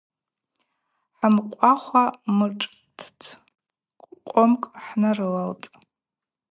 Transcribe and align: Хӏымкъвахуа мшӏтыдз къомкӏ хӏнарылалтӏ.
Хӏымкъвахуа 1.17 2.03
мшӏтыдз 2.37 3.25
къомкӏ 4.29 4.69
хӏнарылалтӏ. 4.85 5.65